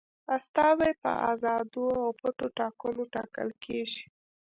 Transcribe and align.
استازي 0.35 0.91
په 1.01 1.11
آزادو 1.31 1.85
او 2.03 2.09
پټو 2.19 2.47
ټاکنو 2.57 3.03
ټاکل 3.15 3.49
کیږي. 3.63 4.03